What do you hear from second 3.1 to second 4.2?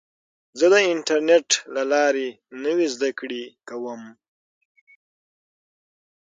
کړه کوم.